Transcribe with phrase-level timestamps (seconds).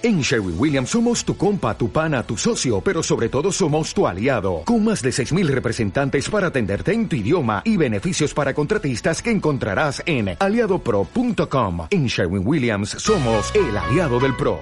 [0.00, 4.06] En Sherwin Williams somos tu compa, tu pana, tu socio, pero sobre todo somos tu
[4.06, 9.20] aliado, con más de 6.000 representantes para atenderte en tu idioma y beneficios para contratistas
[9.20, 11.88] que encontrarás en aliadopro.com.
[11.90, 14.60] En Sherwin Williams somos el aliado del PRO.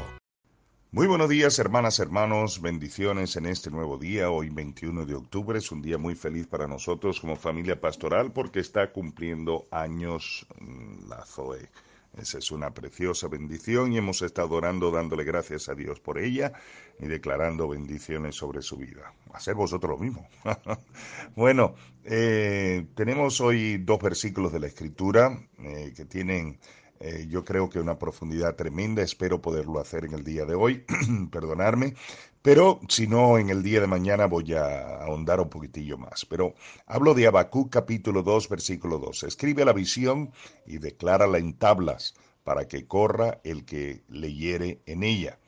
[0.91, 4.31] Muy buenos días, hermanas, hermanos, bendiciones en este nuevo día.
[4.31, 8.61] Hoy 21 de octubre es un día muy feliz para nosotros como familia pastoral porque
[8.61, 11.69] está cumpliendo años mm, la Zoe.
[12.17, 16.53] Esa es una preciosa bendición y hemos estado orando dándole gracias a Dios por ella
[16.99, 19.13] y declarando bendiciones sobre su vida.
[19.35, 20.27] Hacer vosotros lo mismo.
[21.37, 21.75] bueno,
[22.05, 26.59] eh, tenemos hoy dos versículos de la Escritura eh, que tienen
[27.01, 29.03] eh, yo creo que una profundidad tremenda.
[29.03, 30.85] Espero poderlo hacer en el día de hoy.
[31.31, 31.95] Perdonarme.
[32.43, 36.25] Pero si no, en el día de mañana voy a ahondar un poquitillo más.
[36.25, 36.55] Pero
[36.87, 39.25] hablo de Habacuc capítulo 2, versículo 2.
[39.25, 40.31] Escribe la visión
[40.67, 42.15] y declárala en tablas
[42.45, 45.39] para que corra el que leyere en ella.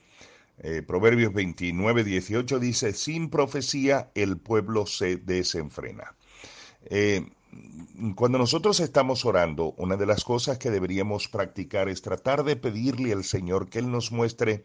[0.58, 6.16] Eh, Proverbios 29, 18 dice, sin profecía el pueblo se desenfrena.
[6.90, 7.24] Eh,
[8.14, 13.12] cuando nosotros estamos orando, una de las cosas que deberíamos practicar es tratar de pedirle
[13.12, 14.62] al Señor que Él nos muestre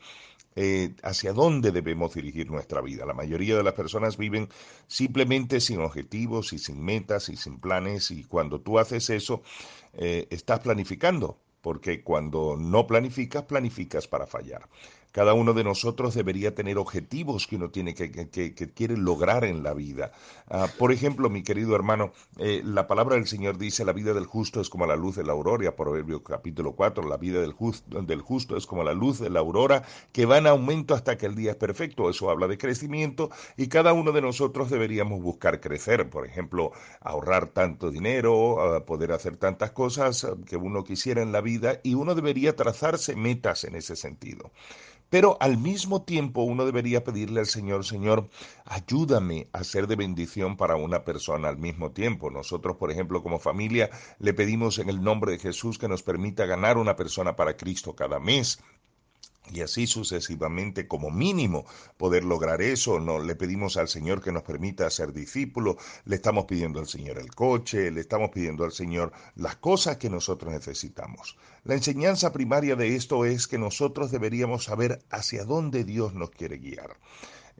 [0.55, 3.05] eh, hacia dónde debemos dirigir nuestra vida.
[3.05, 4.49] La mayoría de las personas viven
[4.87, 9.41] simplemente sin objetivos y sin metas y sin planes y cuando tú haces eso,
[9.93, 14.69] eh, estás planificando, porque cuando no planificas, planificas para fallar.
[15.13, 19.61] Cada uno de nosotros debería tener objetivos que uno tiene que, que, quiere lograr en
[19.61, 20.11] la vida.
[20.49, 24.25] Ah, por ejemplo, mi querido hermano, eh, la palabra del Señor dice, la vida del
[24.25, 28.57] justo es como la luz de la aurora, Proverbios capítulo 4, la vida del justo
[28.57, 31.51] es como la luz de la aurora que va en aumento hasta que el día
[31.51, 32.09] es perfecto.
[32.09, 36.09] Eso habla de crecimiento y cada uno de nosotros deberíamos buscar crecer.
[36.09, 41.41] Por ejemplo, ahorrar tanto dinero, ah, poder hacer tantas cosas que uno quisiera en la
[41.41, 44.51] vida y uno debería trazarse metas en ese sentido.
[45.13, 48.29] Pero al mismo tiempo uno debería pedirle al Señor, Señor,
[48.65, 52.31] ayúdame a ser de bendición para una persona al mismo tiempo.
[52.31, 56.47] Nosotros, por ejemplo, como familia, le pedimos en el nombre de Jesús que nos permita
[56.47, 58.57] ganar una persona para Cristo cada mes
[59.51, 61.65] y así sucesivamente como mínimo
[61.97, 62.99] poder lograr eso.
[62.99, 67.17] No le pedimos al Señor que nos permita ser discípulos, le estamos pidiendo al Señor
[67.17, 71.37] el coche, le estamos pidiendo al Señor las cosas que nosotros necesitamos.
[71.63, 76.57] La enseñanza primaria de esto es que nosotros deberíamos saber hacia dónde Dios nos quiere
[76.57, 76.97] guiar.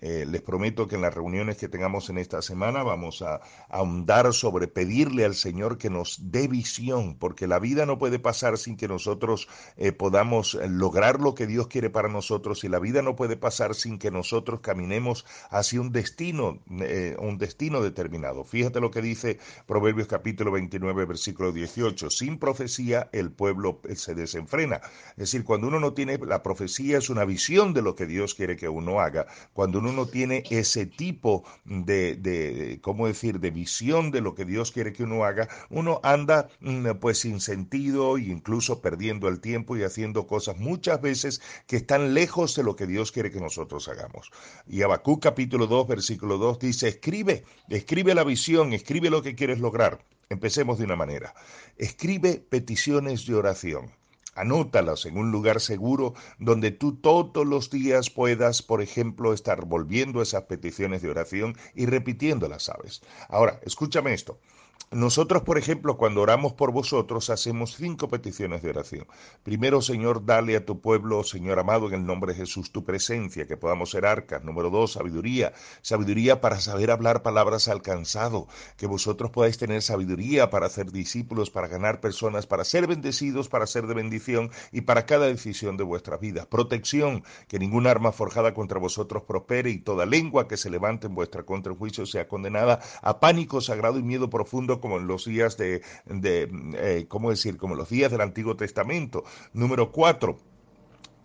[0.01, 3.39] Eh, les prometo que en las reuniones que tengamos en esta semana vamos a,
[3.69, 8.57] ahondar sobre pedirle al Señor que nos dé visión, porque la vida no puede pasar
[8.57, 12.79] sin que nosotros eh, podamos eh, lograr lo que Dios quiere para nosotros y la
[12.79, 18.43] vida no puede pasar sin que nosotros caminemos hacia un destino, un destino determinado.
[18.43, 22.09] Fíjate lo que dice Proverbios capítulo 29, versículo 18.
[22.09, 24.81] Sin profecía el pueblo se desenfrena.
[25.11, 28.35] Es decir, cuando uno no tiene la profecía es una visión de lo que Dios
[28.35, 29.27] quiere que uno haga.
[29.53, 34.45] Cuando uno no tiene ese tipo de, de, ¿cómo decir?, de visión de lo que
[34.45, 39.41] Dios quiere que uno haga, uno anda mm, pues sin sentido e incluso perdiendo el
[39.41, 43.41] tiempo y haciendo cosas muchas veces que están lejos de lo que Dios quiere que
[43.41, 44.31] nosotros hagamos.
[44.67, 49.59] Y Habacuc capítulo 2, versículo 2 dice, escribe, escribe la visión, escribe lo que quieres
[49.59, 49.99] lograr.
[50.29, 51.33] Empecemos de una manera.
[51.77, 53.91] Escribe peticiones de oración.
[54.35, 60.21] Anótalas en un lugar seguro donde tú todos los días puedas, por ejemplo, estar volviendo
[60.21, 63.01] esas peticiones de oración y repitiéndolas, ¿sabes?
[63.29, 64.39] Ahora, escúchame esto.
[64.93, 69.07] Nosotros, por ejemplo, cuando oramos por vosotros, hacemos cinco peticiones de oración.
[69.41, 73.47] Primero, Señor, dale a tu pueblo, Señor amado, en el nombre de Jesús, tu presencia,
[73.47, 74.43] que podamos ser arcas.
[74.43, 75.53] Número dos, sabiduría.
[75.81, 78.47] Sabiduría para saber hablar palabras alcanzado.
[78.77, 83.65] Que vosotros podáis tener sabiduría para hacer discípulos, para ganar personas, para ser bendecidos, para
[83.65, 86.45] ser de bendición y para cada decisión de vuestra vida.
[86.47, 91.15] Protección, que ninguna arma forjada contra vosotros prospere y toda lengua que se levante en
[91.15, 95.25] vuestra contra el juicio sea condenada a pánico sagrado y miedo profundo como en los
[95.25, 97.57] días de, de eh, ¿cómo decir?
[97.57, 99.23] Como los días del Antiguo Testamento.
[99.53, 100.39] Número cuatro,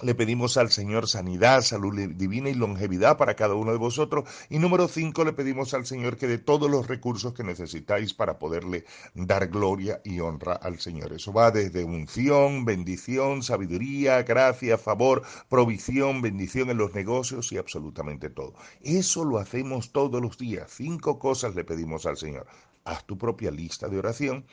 [0.01, 4.29] le pedimos al Señor sanidad, salud divina y longevidad para cada uno de vosotros.
[4.49, 8.39] Y número cinco, le pedimos al Señor que dé todos los recursos que necesitáis para
[8.39, 8.85] poderle
[9.15, 11.13] dar gloria y honra al Señor.
[11.13, 18.31] Eso va desde unción, bendición, sabiduría, gracia, favor, provisión, bendición en los negocios y absolutamente
[18.31, 18.55] todo.
[18.83, 20.71] Eso lo hacemos todos los días.
[20.71, 22.47] Cinco cosas le pedimos al Señor.
[22.85, 24.47] haz tu propia lista de oración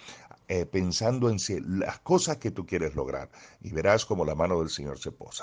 [0.48, 1.38] eh, pensando en
[1.80, 3.32] las cosas que tú quieres lograr
[3.62, 5.35] y verás como la mano del Señor se posa.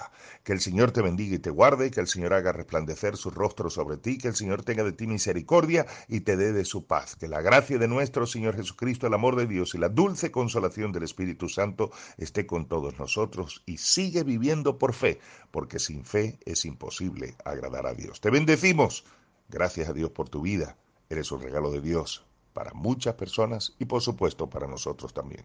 [0.44, 3.71] Que el Señor te bendiga y te guarde, que el Señor haga resplandecer su rostro
[3.71, 7.17] sobre ti, que el Señor tenga de ti misericordia y te dé de su paz.
[7.17, 10.93] Que la gracia de nuestro Señor Jesucristo, el amor de Dios y la dulce consolación
[10.93, 16.39] del Espíritu Santo esté con todos nosotros y sigue viviendo por fe, porque sin fe
[16.44, 18.21] es imposible agradar a Dios.
[18.21, 19.05] Te bendecimos.
[19.49, 20.77] Gracias a Dios por tu vida.
[21.11, 25.44] Eres un regalo de Dios para muchas personas y por supuesto para nosotros también.